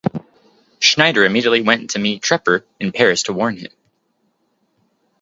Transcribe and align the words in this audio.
Schneider 0.79 1.25
immediately 1.25 1.61
went 1.61 1.91
to 1.91 1.99
meet 1.99 2.23
Trepper 2.23 2.65
in 2.79 2.91
Paris 2.91 3.21
to 3.21 3.33
warn 3.33 3.57
him. 3.57 3.71